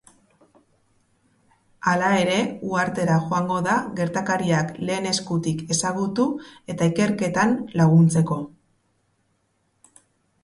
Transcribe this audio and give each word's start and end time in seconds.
Hala 1.89 2.07
ere, 2.21 2.37
uhartera 2.69 3.17
joango 3.25 3.57
da 3.67 3.75
gertakariak 3.99 4.71
lehen 4.89 5.05
eskutik 5.11 5.61
ezagutu 5.75 6.27
eta 6.75 6.87
ikerketan 6.93 7.53
laguntzeko. 7.83 8.39